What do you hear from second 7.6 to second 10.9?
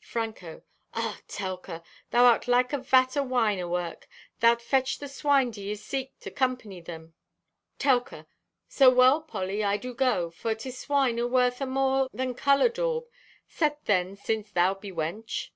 (Telka) "So well, Polly, I do go, for 'tis